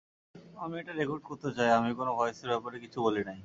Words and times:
আমি 0.57 0.75
এটা 0.79 0.93
রেকর্ড 0.93 1.21
করতে 1.29 1.49
চাই, 1.57 1.69
আমি 1.71 1.89
কোন 1.93 2.07
ভয়েসের 2.17 2.49
ব্যাপারে 2.49 2.77
কিছু 2.79 2.97
বলি 3.01 3.21
নাই। 3.23 3.39